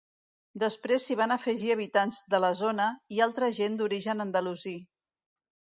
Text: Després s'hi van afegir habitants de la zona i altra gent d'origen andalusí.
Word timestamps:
Després 0.61 1.05
s'hi 1.09 1.17
van 1.19 1.33
afegir 1.35 1.69
habitants 1.75 2.19
de 2.35 2.41
la 2.47 2.51
zona 2.65 2.89
i 3.19 3.23
altra 3.27 3.53
gent 3.61 3.79
d'origen 3.83 4.27
andalusí. 4.29 4.77